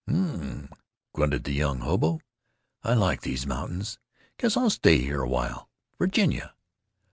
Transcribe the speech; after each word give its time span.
"Hm!" 0.07 0.69
grunted 1.13 1.43
the 1.43 1.51
young 1.51 1.81
hobo. 1.81 2.21
"I 2.81 2.95
like 2.95 3.21
these 3.21 3.45
mountains. 3.45 3.99
Guess 4.39 4.57
I'll 4.57 4.71
stay 4.71 4.97
here 4.97 5.21
awhile.... 5.21 5.69
Virginia! 5.99 6.55